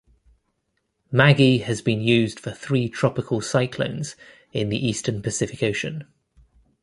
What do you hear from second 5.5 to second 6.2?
Ocean.